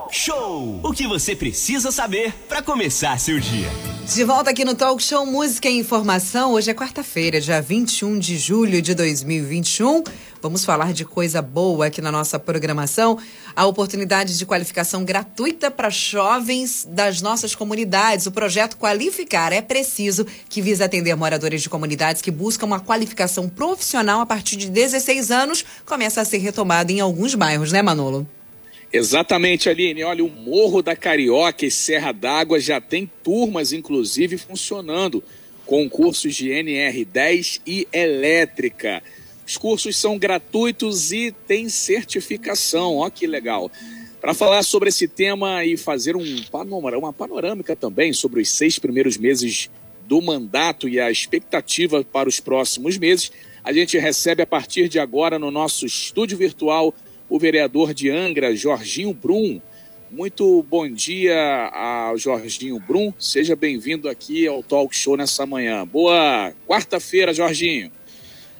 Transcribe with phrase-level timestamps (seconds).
[0.00, 0.80] Talk Show!
[0.82, 3.68] O que você precisa saber para começar seu dia.
[4.06, 6.52] De volta aqui no Talk Show Música e Informação.
[6.52, 10.04] Hoje é quarta-feira, dia 21 de julho de 2021.
[10.40, 13.18] Vamos falar de coisa boa aqui na nossa programação.
[13.54, 18.26] A oportunidade de qualificação gratuita para jovens das nossas comunidades.
[18.26, 23.48] O projeto Qualificar é preciso, que visa atender moradores de comunidades que buscam uma qualificação
[23.48, 28.26] profissional a partir de 16 anos, começa a ser retomado em alguns bairros, né, Manolo?
[28.92, 30.02] Exatamente, Aline.
[30.02, 35.22] Olha, o Morro da Carioca e Serra d'Água já tem turmas, inclusive, funcionando,
[35.64, 39.00] com cursos de NR10 e elétrica.
[39.46, 42.96] Os cursos são gratuitos e têm certificação.
[42.96, 43.70] Ó, que legal.
[44.20, 48.78] Para falar sobre esse tema e fazer um panorama, uma panorâmica também sobre os seis
[48.78, 49.70] primeiros meses
[50.06, 53.30] do mandato e a expectativa para os próximos meses,
[53.62, 56.92] a gente recebe a partir de agora no nosso estúdio virtual
[57.30, 59.60] o vereador de Angra, Jorginho Brum.
[60.10, 63.12] Muito bom dia ao Jorginho Brum.
[63.16, 65.86] Seja bem-vindo aqui ao Talk Show nessa manhã.
[65.86, 67.92] Boa quarta-feira, Jorginho.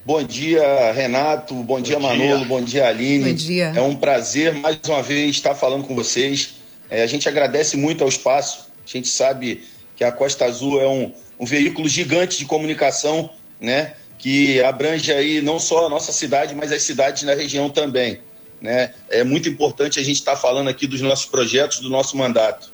[0.06, 1.52] Bom dia, Renato.
[1.54, 2.38] Bom, bom dia, Manolo.
[2.38, 2.46] Dia.
[2.46, 3.30] Bom dia, Aline.
[3.30, 3.72] Bom dia.
[3.74, 6.54] É um prazer, mais uma vez, estar falando com vocês.
[6.88, 8.70] É, a gente agradece muito ao espaço.
[8.84, 9.64] A gente sabe
[9.96, 13.28] que a Costa Azul é um, um veículo gigante de comunicação,
[13.60, 13.94] né?
[14.16, 18.20] Que abrange aí não só a nossa cidade, mas as cidades na região também.
[18.60, 18.92] Né?
[19.08, 22.70] É muito importante a gente estar tá falando aqui dos nossos projetos, do nosso mandato.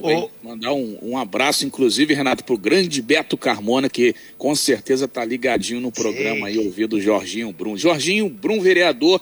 [0.00, 5.06] Bem, mandar um, um, abraço, inclusive, Renato, para o grande Beto Carmona, que com certeza
[5.06, 6.44] está ligadinho no programa Sim.
[6.44, 7.76] aí, ouvindo o Jorginho Brum.
[7.76, 9.20] Jorginho Brum, vereador,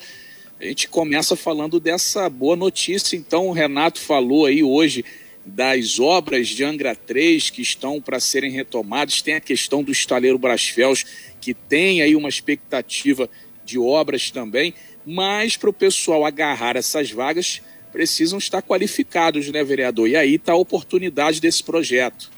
[0.61, 3.17] a gente começa falando dessa boa notícia.
[3.17, 5.05] Então, o Renato falou aí hoje
[5.45, 9.23] das obras de Angra 3 que estão para serem retomadas.
[9.23, 11.05] Tem a questão do estaleiro Brasfels,
[11.41, 13.31] que tem aí uma expectativa
[13.65, 14.75] de obras também
[15.07, 17.63] mas para o pessoal agarrar essas vagas,
[17.93, 20.09] precisam estar qualificados, né, vereador?
[20.09, 22.31] E aí está a oportunidade desse projeto.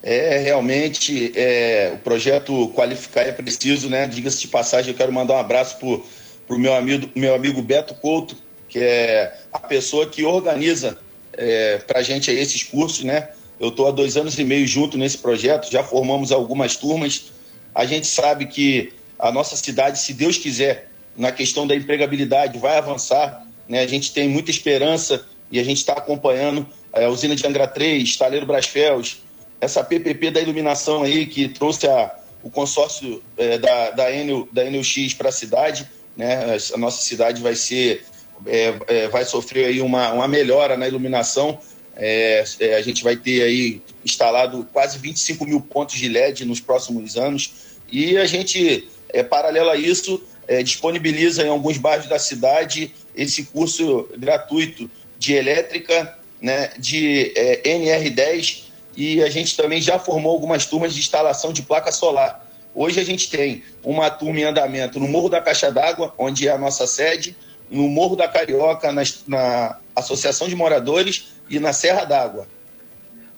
[0.00, 4.06] É, realmente, é, o projeto Qualificar é preciso, né?
[4.06, 7.94] Diga-se de passagem, eu quero mandar um abraço para o meu amigo, meu amigo Beto
[7.96, 8.36] Couto,
[8.68, 10.98] que é a pessoa que organiza
[11.32, 13.30] é, para a gente esses cursos, né?
[13.58, 17.32] Eu estou há dois anos e meio junto nesse projeto, já formamos algumas turmas.
[17.74, 20.87] A gente sabe que a nossa cidade, se Deus quiser,
[21.18, 23.44] na questão da empregabilidade, vai avançar.
[23.68, 23.80] Né?
[23.80, 27.66] A gente tem muita esperança e a gente está acompanhando é, a usina de Angra
[27.66, 29.22] 3, Estaleiro Brasfels,
[29.60, 34.64] essa PPP da iluminação aí que trouxe a, o consórcio é, da, da, Enel, da
[34.64, 34.82] Enel
[35.18, 35.88] para a cidade.
[36.16, 36.56] Né?
[36.72, 38.04] A nossa cidade vai ser
[38.46, 41.58] é, é, vai sofrer aí uma, uma melhora na iluminação.
[41.96, 46.60] É, é, a gente vai ter aí instalado quase 25 mil pontos de LED nos
[46.60, 47.52] próximos anos.
[47.90, 53.44] E a gente, é, paralelo a isso, é, disponibiliza em alguns bairros da cidade esse
[53.44, 58.64] curso gratuito de elétrica, né, de é, NR10,
[58.96, 62.46] e a gente também já formou algumas turmas de instalação de placa solar.
[62.74, 66.52] Hoje a gente tem uma turma em andamento no Morro da Caixa d'Água, onde é
[66.52, 67.36] a nossa sede,
[67.70, 72.46] no Morro da Carioca, na, na Associação de Moradores e na Serra d'Água.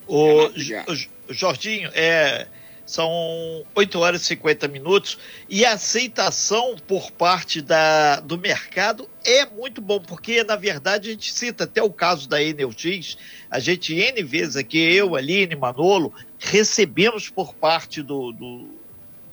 [0.06, 2.46] O, o Jorginho, é,
[2.90, 5.16] são 8 horas e 50 minutos,
[5.48, 11.12] e a aceitação por parte da, do mercado é muito bom, porque na verdade a
[11.12, 13.16] gente cita até o caso da Enel X,
[13.48, 18.68] a gente N vezes aqui, eu, Aline, Manolo, recebemos por parte do, do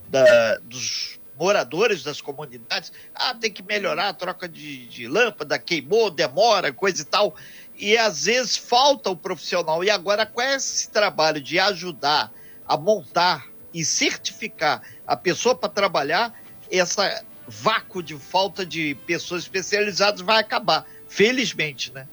[0.08, 6.12] da, dos moradores das comunidades, ah, tem que melhorar a troca de, de lâmpada, queimou,
[6.12, 7.36] demora, coisa e tal,
[7.76, 12.32] e às vezes falta o profissional, e agora com esse trabalho de ajudar
[12.68, 16.34] a montar e certificar a pessoa para trabalhar,
[16.72, 22.08] essa vácuo de falta de pessoas especializadas vai acabar, felizmente, né?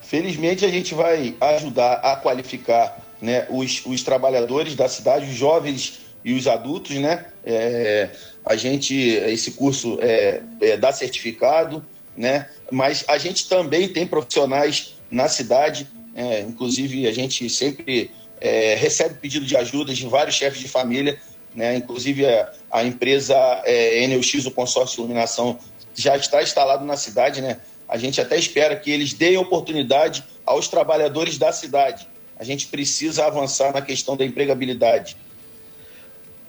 [0.00, 6.00] Felizmente a gente vai ajudar a qualificar né, os, os trabalhadores da cidade, os jovens
[6.24, 7.26] e os adultos, né?
[7.44, 8.10] É,
[8.44, 11.84] a gente, esse curso é, é, dá certificado,
[12.16, 12.48] né?
[12.70, 18.10] Mas a gente também tem profissionais na cidade, é, inclusive a gente sempre
[18.44, 21.18] é, recebe pedido de ajuda de vários chefes de família,
[21.54, 21.76] né?
[21.76, 24.04] inclusive a, a empresa é,
[24.44, 25.58] o consórcio de iluminação,
[25.94, 27.40] já está instalado na cidade.
[27.40, 27.56] Né?
[27.88, 32.06] A gente até espera que eles deem oportunidade aos trabalhadores da cidade.
[32.38, 35.16] A gente precisa avançar na questão da empregabilidade.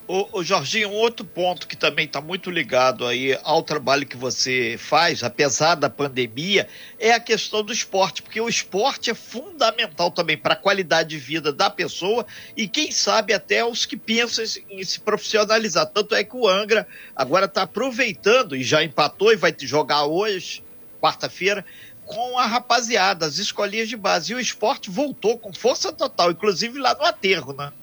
[0.08, 4.16] O, o Jorginho, um outro ponto que também está muito ligado aí ao trabalho que
[4.16, 6.68] você faz, apesar da pandemia,
[7.00, 11.18] é a questão do esporte, porque o esporte é fundamental também para a qualidade de
[11.18, 12.24] vida da pessoa
[12.56, 15.88] e quem sabe até os que pensam em se profissionalizar.
[15.88, 20.64] Tanto é que o Angra agora está aproveitando e já empatou e vai jogar hoje,
[21.02, 21.66] quarta-feira,
[22.06, 24.34] com a rapaziada, as escolinhas de base.
[24.34, 27.74] E o esporte voltou com força total, inclusive lá no aterro, né?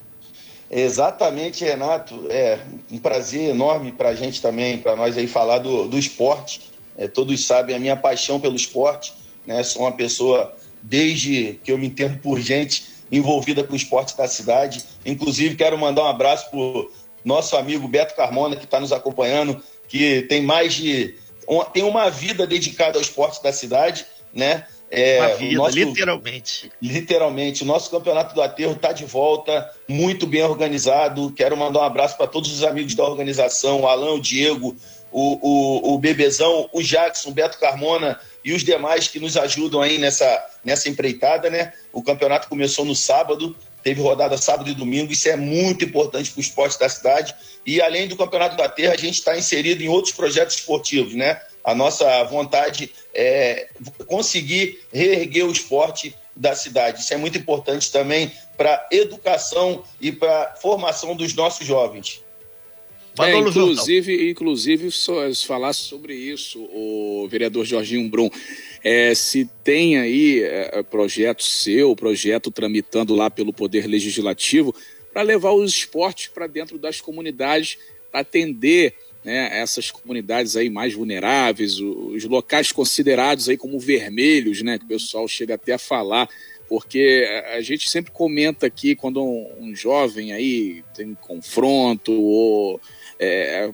[0.74, 2.26] Exatamente, Renato.
[2.30, 2.58] É
[2.90, 6.62] um prazer enorme para a gente também, para nós aí falar do, do esporte.
[6.96, 9.12] É, todos sabem a minha paixão pelo esporte.
[9.46, 9.62] Né?
[9.62, 14.26] Sou uma pessoa, desde que eu me entendo por gente, envolvida com o esporte da
[14.26, 14.82] cidade.
[15.04, 16.58] Inclusive, quero mandar um abraço para
[17.22, 21.14] nosso amigo Beto Carmona, que está nos acompanhando, que tem mais de.
[21.74, 24.66] tem uma vida dedicada ao esporte da cidade, né?
[24.94, 26.70] É, vida, nosso, literalmente.
[26.82, 27.62] Literalmente.
[27.62, 31.32] O nosso campeonato do aterro está de volta, muito bem organizado.
[31.34, 34.76] Quero mandar um abraço para todos os amigos da organização, o Alan, o Diego,
[35.10, 39.80] o, o, o Bebezão, o Jackson, o Beto Carmona e os demais que nos ajudam
[39.80, 41.72] aí nessa, nessa empreitada, né?
[41.90, 46.38] O campeonato começou no sábado, teve rodada sábado e domingo, isso é muito importante para
[46.38, 47.34] o esporte da cidade.
[47.64, 51.40] E além do Campeonato da Terra, a gente está inserido em outros projetos esportivos, né?
[51.64, 53.68] A nossa vontade é
[54.06, 57.00] conseguir reerguer o esporte da cidade.
[57.00, 62.22] Isso é muito importante também para a educação e para a formação dos nossos jovens.
[63.18, 64.88] É, inclusive, inclusive,
[65.46, 68.30] falar sobre isso, o vereador Jorginho Brum.
[68.82, 74.74] É, se tem aí é, projeto seu, projeto tramitando lá pelo Poder Legislativo,
[75.12, 77.76] para levar os esportes para dentro das comunidades,
[78.10, 84.78] para atender né, essas comunidades aí mais vulneráveis, os locais considerados aí como vermelhos, né,
[84.78, 86.28] que o pessoal chega até a falar,
[86.68, 92.80] porque a gente sempre comenta aqui quando um, um jovem aí tem confronto ou
[93.18, 93.70] é,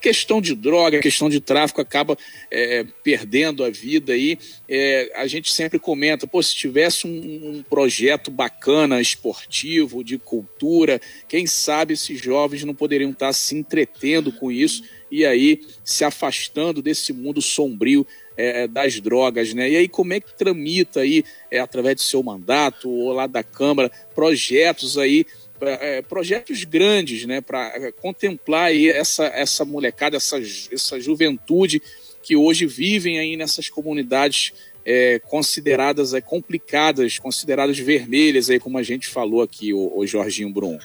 [0.00, 2.16] questão de droga, questão de tráfico acaba
[2.50, 4.38] é, perdendo a vida aí.
[4.68, 11.00] É, a gente sempre comenta, pô, se tivesse um, um, projeto bacana, esportivo, de cultura,
[11.28, 16.80] quem sabe esses jovens não poderiam estar se entretendo com isso e aí se afastando
[16.80, 18.06] desse mundo sombrio
[18.36, 19.68] é, das drogas, né?
[19.70, 23.42] E aí como é que tramita aí, é, através do seu mandato ou lá da
[23.42, 25.26] Câmara, projetos aí
[25.62, 30.38] é, projetos grandes, né, para é, contemplar aí essa, essa molecada, essa,
[30.72, 31.82] essa juventude
[32.22, 34.52] que hoje vivem aí nessas comunidades
[34.84, 40.50] é, consideradas é, complicadas, consideradas vermelhas, aí, como a gente falou aqui, o, o Jorginho
[40.50, 40.78] Brum.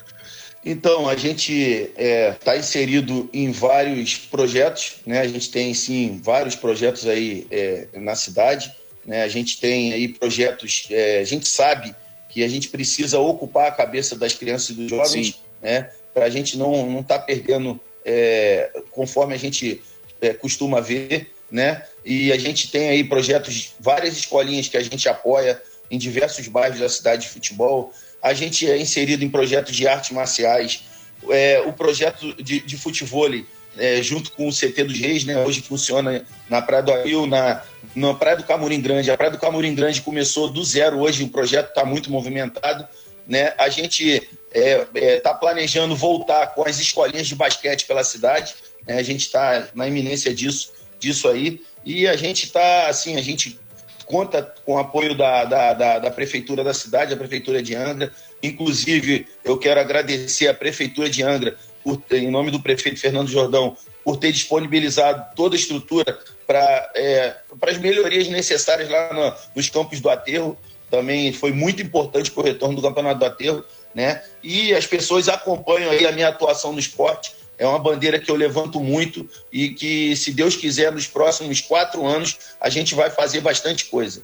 [0.64, 5.20] Então, a gente está é, tá inserido em vários projetos, né?
[5.20, 8.74] A gente tem, sim, vários projetos aí é, na cidade,
[9.04, 9.22] né?
[9.22, 11.94] A gente tem aí projetos, é, a gente sabe
[12.36, 15.34] que a gente precisa ocupar a cabeça das crianças e dos jovens, Sim.
[15.62, 15.88] né?
[16.12, 19.80] Para a gente não estar tá perdendo é, conforme a gente
[20.20, 21.82] é, costuma ver, né?
[22.04, 25.58] E a gente tem aí projetos, várias escolinhas que a gente apoia
[25.90, 27.90] em diversos bairros da cidade de futebol.
[28.20, 30.82] A gente é inserido em projetos de artes marciais.
[31.30, 33.30] É, o projeto de, de futebol
[33.78, 35.44] é, junto com o CT dos Reis, né?
[35.44, 37.62] Hoje funciona na Praia do Ail, na,
[37.94, 39.10] na Praia do Camurim Grande.
[39.10, 42.86] A Praia do Camurim Grande começou do zero hoje, o projeto está muito movimentado.
[43.26, 43.52] Né?
[43.58, 48.54] A gente está é, é, tá planejando voltar com as escolinhas de basquete pela cidade.
[48.86, 48.98] Né?
[48.98, 51.60] A gente está na iminência disso, disso aí.
[51.84, 53.58] E a gente está, assim, a gente
[54.06, 58.12] conta com o apoio da, da, da, da Prefeitura da cidade, a Prefeitura de Angra.
[58.42, 61.56] Inclusive, eu quero agradecer à Prefeitura de Angra
[61.86, 67.36] por, em nome do prefeito Fernando Jordão, por ter disponibilizado toda a estrutura para é,
[67.62, 70.58] as melhorias necessárias lá no, nos campos do aterro.
[70.90, 73.64] Também foi muito importante para o retorno do campeonato do aterro.
[73.94, 74.20] Né?
[74.42, 77.32] E as pessoas acompanham aí a minha atuação no esporte.
[77.56, 82.04] É uma bandeira que eu levanto muito e que, se Deus quiser, nos próximos quatro
[82.04, 84.22] anos, a gente vai fazer bastante coisa.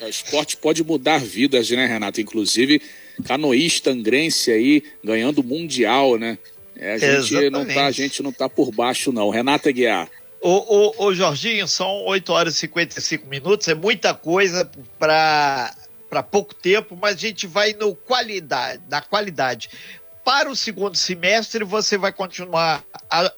[0.00, 2.20] O esporte pode mudar vidas, né, Renato?
[2.20, 2.80] Inclusive,
[3.24, 6.38] canoísta angrense aí ganhando mundial, né?
[6.80, 9.28] É, a, gente não tá, a gente não tá por baixo, não.
[9.28, 10.08] Renata Guiar.
[10.40, 14.68] Ô, ô, ô, Jorginho, são 8 horas e 55 minutos, é muita coisa
[14.98, 15.74] para
[16.08, 19.70] para pouco tempo, mas a gente vai no qualidade, na qualidade.
[20.24, 22.84] Para o segundo semestre, você vai continuar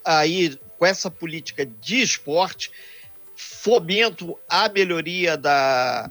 [0.03, 2.73] aí com essa política de esporte,
[3.37, 6.11] fomento à melhoria da,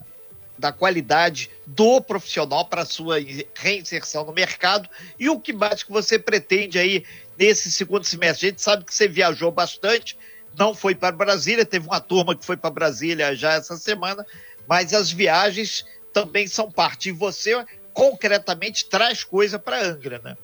[0.55, 3.17] da qualidade do profissional para sua
[3.55, 7.05] reinserção no mercado e o que mais que você pretende aí
[7.37, 8.47] nesse segundo semestre.
[8.47, 10.17] A gente sabe que você viajou bastante,
[10.57, 14.25] não foi para Brasília, teve uma turma que foi para Brasília já essa semana,
[14.67, 17.09] mas as viagens também são parte.
[17.09, 20.37] E você, concretamente, traz coisa para Angra, né?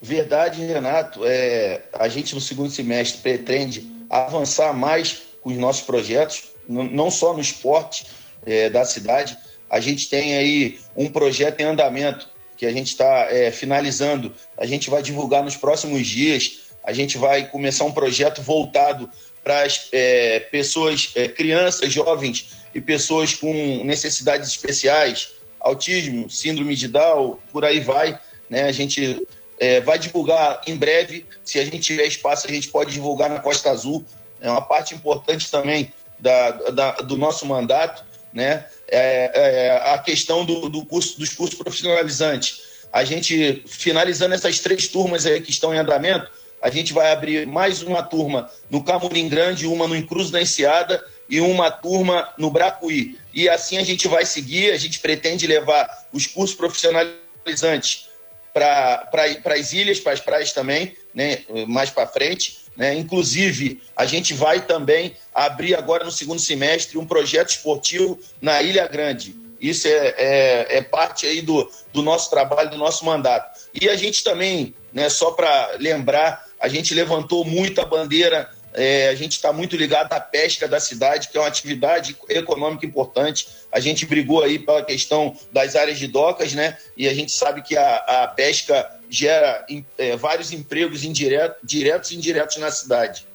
[0.00, 1.22] Verdade, Renato.
[1.24, 7.34] É, a gente, no segundo semestre, pretende avançar mais com os nossos projetos, não só
[7.34, 8.06] no esporte,
[8.46, 9.36] é, da cidade.
[9.68, 14.34] A gente tem aí um projeto em andamento que a gente está é, finalizando.
[14.56, 16.60] A gente vai divulgar nos próximos dias.
[16.82, 19.10] A gente vai começar um projeto voltado
[19.44, 26.88] para as é, pessoas, é, crianças, jovens e pessoas com necessidades especiais, autismo, síndrome de
[26.88, 28.18] Down, por aí vai.
[28.50, 28.64] Né?
[28.64, 29.26] A gente
[29.58, 33.40] é, vai divulgar em breve, se a gente tiver espaço, a gente pode divulgar na
[33.40, 34.04] Costa Azul.
[34.40, 38.64] É uma parte importante também da, da do nosso mandato, né?
[38.88, 42.62] É, é, a questão do, do curso, dos cursos profissionalizantes.
[42.92, 46.30] A gente, finalizando essas três turmas aí que estão em andamento,
[46.60, 51.04] a gente vai abrir mais uma turma no Camurim Grande, uma no Incruz da Enseada
[51.28, 53.18] e uma turma no Bracuí.
[53.32, 58.07] E assim a gente vai seguir, a gente pretende levar os cursos profissionalizantes
[58.52, 59.08] para
[59.54, 62.58] as ilhas, para as praias também, né, mais para frente.
[62.76, 62.94] Né?
[62.94, 68.86] Inclusive, a gente vai também abrir agora no segundo semestre um projeto esportivo na Ilha
[68.86, 69.34] Grande.
[69.60, 73.58] Isso é, é, é parte aí do, do nosso trabalho, do nosso mandato.
[73.74, 78.48] E a gente também, né, só para lembrar, a gente levantou muito a bandeira
[78.78, 82.86] é, a gente está muito ligado à pesca da cidade, que é uma atividade econômica
[82.86, 83.48] importante.
[83.72, 86.78] A gente brigou aí pela questão das áreas de docas, né?
[86.96, 89.66] E a gente sabe que a, a pesca gera
[89.98, 93.26] é, vários empregos indireto, diretos e indiretos na cidade.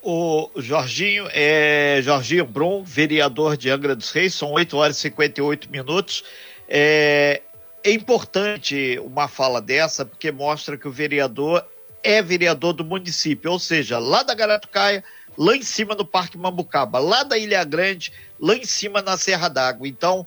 [0.00, 5.68] O Jorginho é Jorginho Brum, vereador de Angra dos Reis, são 8 horas e 58
[5.72, 6.22] minutos.
[6.68, 7.42] É,
[7.82, 11.66] é importante uma fala dessa, porque mostra que o vereador
[12.02, 15.02] é vereador do município, ou seja, lá da Garatucaia,
[15.36, 19.48] lá em cima no Parque Mambucaba, lá da Ilha Grande, lá em cima na Serra
[19.48, 19.86] d'Água.
[19.86, 20.26] Então,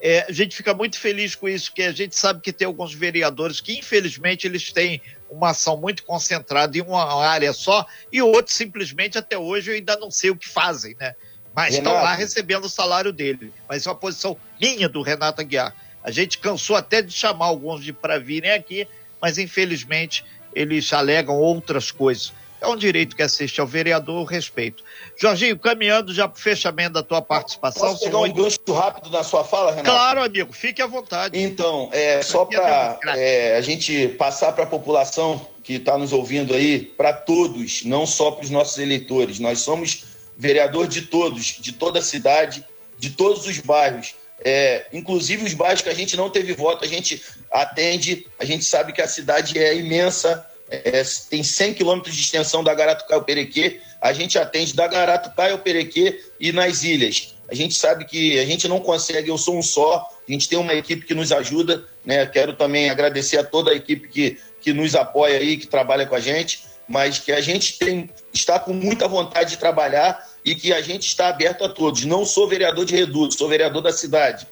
[0.00, 2.92] é, a gente fica muito feliz com isso, porque a gente sabe que tem alguns
[2.92, 5.00] vereadores que, infelizmente, eles têm
[5.30, 9.96] uma ação muito concentrada em uma área só, e outros, simplesmente, até hoje, eu ainda
[9.96, 11.14] não sei o que fazem, né?
[11.54, 13.52] Mas estão lá recebendo o salário dele.
[13.68, 15.74] Mas é uma posição minha do Renato Aguiar.
[16.02, 18.88] A gente cansou até de chamar alguns de para virem aqui,
[19.20, 22.32] mas infelizmente eles alegam outras coisas.
[22.62, 24.84] É um direito que assiste ao vereador, respeito.
[25.16, 27.88] Jorginho, caminhando já para o fechamento da tua participação.
[27.88, 29.90] Posso pegar um gancho rápido na sua fala, Renato?
[29.90, 31.36] Claro, amigo, fique à vontade.
[31.36, 36.54] Então, é, só para é, a gente passar para a população que está nos ouvindo
[36.54, 39.40] aí, para todos, não só para os nossos eleitores.
[39.40, 40.04] Nós somos
[40.36, 42.64] vereador de todos, de toda a cidade,
[42.96, 44.14] de todos os bairros.
[44.44, 48.64] É, inclusive os bairros que a gente não teve voto, a gente atende, a gente
[48.64, 53.24] sabe que a cidade é imensa, é, tem 100 quilômetros de extensão da Garatucaia ao
[53.24, 57.34] Perequê, a gente atende da Garatucaia ao Perequê e nas ilhas.
[57.48, 60.58] A gente sabe que a gente não consegue, eu sou um só, a gente tem
[60.58, 62.24] uma equipe que nos ajuda, né?
[62.26, 66.14] Quero também agradecer a toda a equipe que, que nos apoia aí, que trabalha com
[66.14, 70.72] a gente, mas que a gente tem, está com muita vontade de trabalhar e que
[70.72, 72.04] a gente está aberto a todos.
[72.04, 74.46] Não sou vereador de Reduto, sou vereador da cidade.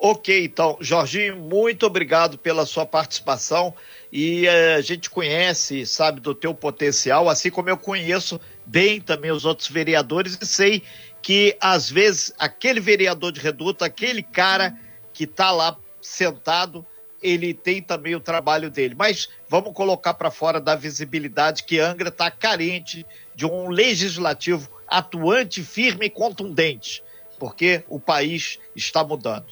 [0.00, 3.74] Ok, então, Jorginho, muito obrigado pela sua participação
[4.12, 9.32] e uh, a gente conhece, sabe, do teu potencial, assim como eu conheço bem também
[9.32, 10.82] os outros vereadores e sei
[11.20, 14.78] que às vezes aquele vereador de Reduto, aquele cara
[15.12, 16.86] que está lá sentado,
[17.20, 18.94] ele tem também o trabalho dele.
[18.96, 23.04] Mas vamos colocar para fora da visibilidade que Angra está carente
[23.34, 27.02] de um legislativo atuante, firme e contundente,
[27.38, 29.46] porque o país está mudando.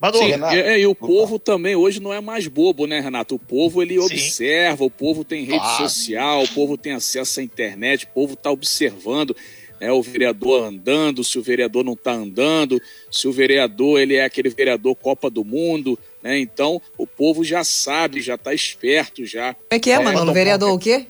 [0.00, 3.36] Manu, Sim, Renato, é, e o povo também hoje não é mais bobo, né, Renato?
[3.36, 4.04] O povo ele Sim.
[4.04, 5.88] observa, o povo tem rede claro.
[5.88, 9.36] social, o povo tem acesso à internet, o povo está observando
[9.82, 14.24] é, o vereador andando, se o vereador não está andando, se o vereador ele é
[14.24, 16.38] aquele vereador Copa do Mundo, né?
[16.38, 19.54] Então o povo já sabe, já está esperto já.
[19.54, 20.30] Como é que é, é mano?
[20.30, 21.06] O vereador o quê?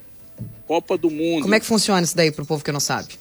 [0.66, 1.42] Copa do Mundo.
[1.42, 3.14] Como é que funciona isso daí para o povo que não sabe?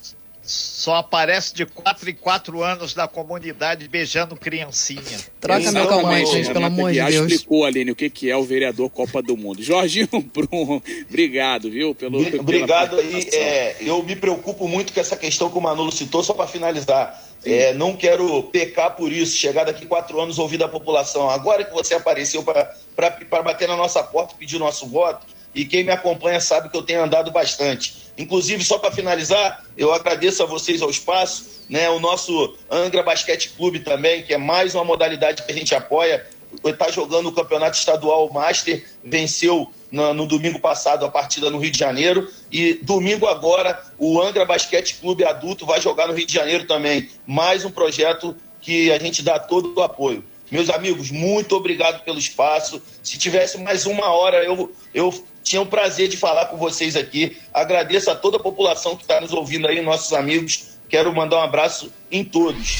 [0.51, 5.19] Só aparece de quatro em quatro anos na comunidade beijando criancinha.
[5.39, 7.31] Troca meu calmante, gente, pelo amor de Deus.
[7.31, 9.63] explicou, Aline, o que, que é o vereador Copa do Mundo.
[9.63, 11.95] Jorginho Brum, obrigado, viu?
[11.95, 13.29] Pelo, obrigado aí.
[13.31, 17.23] É, eu me preocupo muito com essa questão que o Manolo citou, só para finalizar.
[17.45, 21.29] É, não quero pecar por isso, chegar daqui quatro anos ouvir da população.
[21.29, 25.65] Agora que você apareceu para bater na nossa porta e pedir o nosso voto, e
[25.65, 28.00] quem me acompanha sabe que eu tenho andado bastante.
[28.17, 31.89] Inclusive, só para finalizar, eu agradeço a vocês ao espaço, né?
[31.89, 36.25] O nosso Angra Basquete Clube também, que é mais uma modalidade que a gente apoia.
[36.65, 41.71] Está jogando o campeonato estadual Master, venceu no, no, domingo passado a partida no Rio
[41.71, 42.29] de Janeiro.
[42.51, 47.09] E domingo agora, o Angra Basquete Clube Adulto vai jogar no Rio de Janeiro também.
[47.25, 50.23] Mais um projeto que a gente dá todo o apoio.
[50.51, 52.81] Meus amigos, muito obrigado pelo espaço.
[53.01, 57.37] Se tivesse mais uma hora, eu, eu tinha o prazer de falar com vocês aqui.
[57.53, 60.71] Agradeço a toda a população que está nos ouvindo aí, nossos amigos.
[60.89, 62.79] Quero mandar um abraço em todos.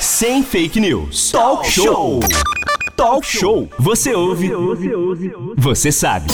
[0.00, 1.30] Sem fake news.
[1.30, 2.20] Talk show.
[2.96, 3.68] Talk show.
[3.78, 4.50] Você ouve.
[5.56, 6.26] Você sabe.